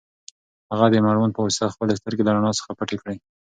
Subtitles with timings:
[0.79, 3.15] هغې د مړوند په واسطه خپلې سترګې له رڼا څخه پټې کړې.